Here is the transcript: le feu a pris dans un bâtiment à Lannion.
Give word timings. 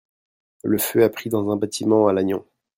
le 0.63 0.79
feu 0.79 1.03
a 1.03 1.09
pris 1.09 1.29
dans 1.29 1.51
un 1.51 1.57
bâtiment 1.57 2.07
à 2.07 2.13
Lannion. 2.13 2.43